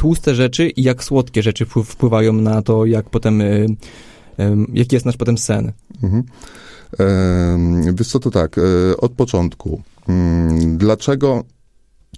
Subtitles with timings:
[0.00, 3.66] tłuste rzeczy i jak słodkie rzeczy wpływają na to, jak potem, y,
[4.72, 5.72] jaki jest nasz potem sen.
[6.02, 6.22] Mhm.
[7.94, 9.82] Wiesz co, to tak, e, od początku.
[10.08, 11.44] Mm, dlaczego,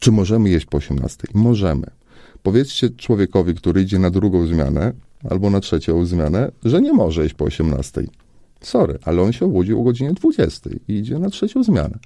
[0.00, 1.28] czy możemy jeść po 18?
[1.34, 1.86] Możemy.
[2.42, 4.92] Powiedzcie człowiekowi, który idzie na drugą zmianę
[5.30, 8.02] albo na trzecią zmianę, że nie może jeść po 18.
[8.60, 11.98] Sorry, ale on się obudził o godzinie 20 i idzie na trzecią zmianę.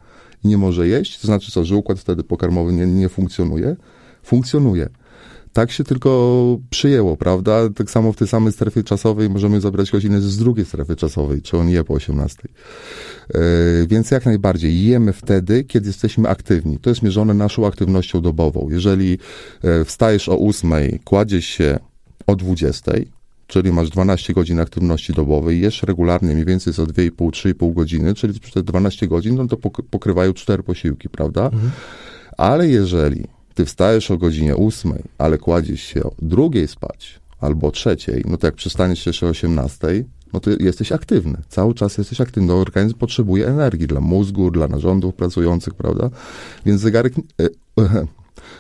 [0.45, 3.77] I nie może jeść, to znaczy co, że układ wtedy pokarmowy nie, nie funkcjonuje?
[4.23, 4.89] Funkcjonuje.
[5.57, 7.70] Tak się tylko przyjęło, prawda?
[7.70, 11.59] Tak samo w tej samej strefie czasowej możemy zabrać godzinę z drugiej strefy czasowej, czy
[11.59, 12.38] on je po 18.
[12.45, 16.78] Yy, e, więc jak najbardziej jemy wtedy, kiedy jesteśmy aktywni.
[16.78, 18.69] To jest mierzone naszą aktywnością dobową.
[18.70, 19.19] Jeżeli
[19.62, 20.73] yy, wstajesz o 8,
[21.05, 21.78] kładziesz się
[22.27, 22.92] o 20,
[23.47, 28.62] czyli masz 12 godzin aktywności dobowej, jesz regularnie mniej więcej co 2,5-3,5 godziny, czyli te
[28.62, 29.56] 12 godzin, no to
[29.91, 31.45] pokrywają 4 posiłki, prawda?
[31.45, 31.70] Mhm.
[32.36, 37.70] Ale jeżeli ty wstajesz o godzinie 8, ale kładziesz się o drugiej spać, albo o
[37.70, 41.39] trzeciej, no to jak przestaniesz jeszcze o 18, no to jesteś aktywny.
[41.48, 42.53] Cały czas jesteś aktywny.
[42.53, 46.11] Organizm potrzebuje energii dla mózgu, dla narządów pracujących, prawda?
[46.66, 47.14] Więc zegarek...
[47.41, 48.06] E,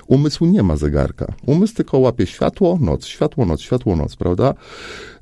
[0.06, 1.34] Umysł nie ma zegarka.
[1.46, 4.54] Umysł tylko łapie światło, noc, światło, noc, światło, noc, prawda?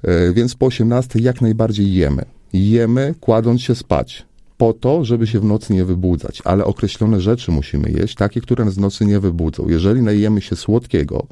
[0.02, 2.24] E, więc po 18 jak najbardziej jemy.
[2.52, 4.26] Jemy, kładąc się spać
[4.64, 8.64] po to, żeby się w nocy nie wybudzać, ale określone rzeczy musimy jeść, takie, które
[8.64, 9.68] nas w nocy nie wybudzą.
[9.68, 11.26] Jeżeli najemy się słodkiego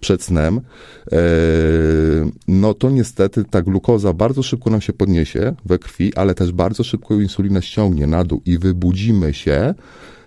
[0.00, 0.60] przed snem,
[1.12, 1.18] e,
[2.48, 6.84] no to niestety ta glukoza bardzo szybko nam się podniesie we krwi, ale też bardzo
[6.84, 9.74] szybko insulina ściągnie na dół i wybudzimy się,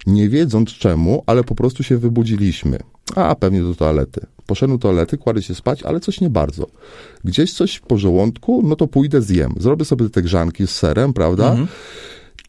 [0.08, 2.80] nie wiedząc czemu, ale po prostu się wybudziliśmy.
[3.16, 4.22] A, pewnie do toalety.
[4.46, 6.68] Poszedłem do toalety, kładę się spać, ale coś nie bardzo.
[7.24, 9.54] Gdzieś coś po żołądku, no to pójdę zjem.
[9.58, 11.50] Zrobię sobie te grzanki z serem, prawda?
[11.50, 11.68] Mhm.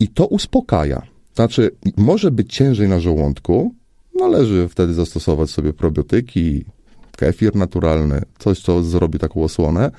[0.00, 1.02] I to uspokaja.
[1.34, 3.74] Znaczy, może być ciężej na żołądku,
[4.20, 6.64] należy wtedy zastosować sobie probiotyki,
[7.16, 9.90] kefir naturalny, coś, co zrobi taką osłonę.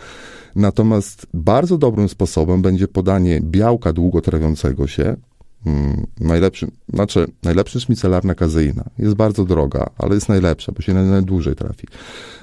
[0.55, 5.15] Natomiast bardzo dobrym sposobem będzie podanie białka długotrawiącego się,
[5.63, 8.83] Hmm, najlepszy, znaczy, najlepszy jest micelarna kazeina.
[8.99, 11.87] Jest bardzo droga, ale jest najlepsza, bo się najdłużej trafi.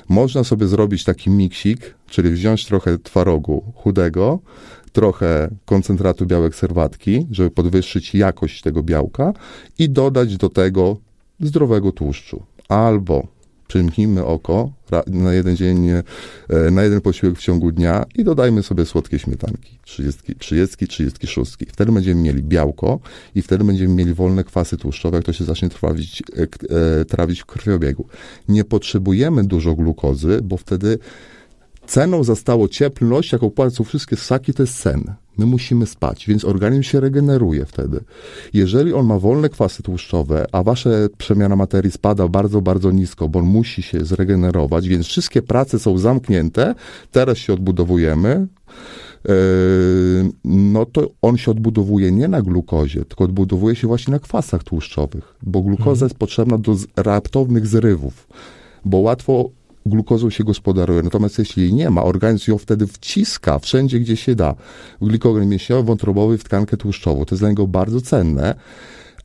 [0.09, 4.39] Można sobie zrobić taki miksik, czyli wziąć trochę twarogu chudego,
[4.93, 9.33] trochę koncentratu białek serwatki, żeby podwyższyć jakość tego białka
[9.79, 10.97] i dodać do tego
[11.41, 12.43] zdrowego tłuszczu.
[12.69, 13.27] Albo
[13.69, 14.73] przymknijmy oko
[15.07, 16.03] na jeden dzień, e,
[16.71, 21.57] na jeden posiłek w ciągu dnia i dodajmy sobie słodkie śmietanki, 30, 30, 36.
[21.69, 23.01] Wtedy będziemy mieli białko
[23.35, 26.43] i wtedy będziemy mieli wolne kwasy tłuszczowe, to się zacznie trawić, e,
[27.01, 28.07] e, trawić w krwiobiegu.
[28.49, 30.99] Nie potrzebujemy dużo glukozy, bo wtedy
[31.89, 32.35] ceną za
[32.71, 35.15] cieplność, jaką płacą wszystkie ssaki, to jest sen.
[35.39, 38.01] My musimy spać, więc organizm się regeneruje wtedy.
[38.55, 43.39] Jeżeli on ma wolne kwasy tłuszczowe, a wasza przemiana materii spada bardzo, bardzo nisko, bo
[43.39, 46.75] on musi się zregenerować, więc wszystkie prace są zamknięte,
[47.11, 48.47] teraz się odbudowujemy,
[49.25, 49.35] yy,
[50.45, 55.35] no to on się odbudowuje nie na glukozie, tylko odbudowuje się właśnie na kwasach tłuszczowych,
[55.43, 56.07] bo glukoza mhm.
[56.09, 58.29] jest potrzebna do raptownych zrywów,
[58.85, 59.51] bo łatwo
[59.87, 61.03] glukozą się gospodaruje.
[61.03, 64.55] Natomiast jeśli jej nie ma, organizm ją wtedy wciska wszędzie, gdzie się da.
[65.03, 67.25] Glikogen mięśniowy, wątrobowy w tkankę tłuszczową.
[67.25, 68.55] To jest dla niego bardzo cenne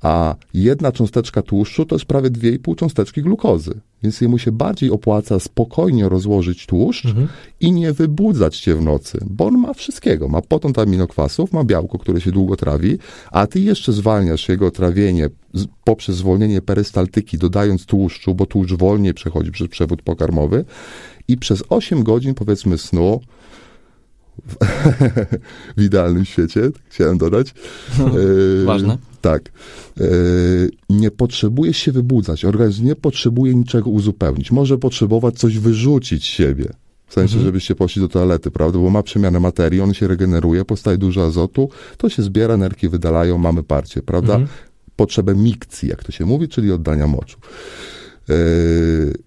[0.03, 3.79] a jedna cząsteczka tłuszczu to jest prawie 2,5 cząsteczki glukozy.
[4.03, 7.27] Więc jemu się bardziej opłaca spokojnie rozłożyć tłuszcz mhm.
[7.59, 10.27] i nie wybudzać cię w nocy, bo on ma wszystkiego.
[10.27, 12.97] Ma potąd aminokwasów, ma białko, które się długo trawi,
[13.31, 15.29] a ty jeszcze zwalniasz jego trawienie
[15.83, 20.65] poprzez zwolnienie perystaltyki, dodając tłuszczu, bo tłuszcz wolniej przechodzi przez przewód pokarmowy
[21.27, 23.21] i przez 8 godzin, powiedzmy, snu
[24.47, 24.55] w,
[25.77, 27.53] w idealnym świecie, chciałem dodać.
[27.99, 28.09] No,
[28.65, 29.51] ważne tak.
[29.99, 30.03] E,
[30.89, 32.45] nie potrzebuje się wybudzać.
[32.45, 34.51] Organizm nie potrzebuje niczego uzupełnić.
[34.51, 36.65] Może potrzebować coś wyrzucić z siebie.
[37.07, 37.45] W sensie, mhm.
[37.45, 38.79] żebyście poszli do toalety, prawda?
[38.79, 43.37] Bo ma przemianę materii, on się regeneruje, powstaje dużo azotu, to się zbiera, nerki wydalają,
[43.37, 44.33] mamy parcie, prawda?
[44.33, 44.51] Mhm.
[44.95, 47.37] Potrzebę mikcji, jak to się mówi, czyli oddania moczu.
[48.29, 48.35] Yy,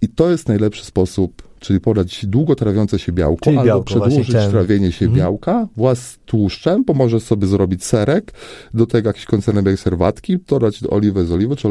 [0.03, 4.37] I to jest najlepszy sposób czyli podać długo trawiące się białko, czyli albo białko, przedłużyć
[4.51, 5.21] trawienie się mhm.
[5.21, 8.33] białka wraz z tłuszczem, pomoże sobie zrobić serek,
[8.75, 11.69] do tego jakiś koncernek serwatki, dodać oliwę z oliwy, czy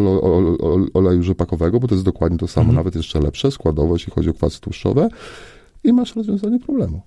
[0.93, 2.75] oleju rzepakowego, bo to jest dokładnie to samo, mhm.
[2.75, 5.09] nawet jeszcze lepsze składowo, jeśli chodzi o kwasy tłuszczowe
[5.83, 7.01] i masz rozwiązanie problemu.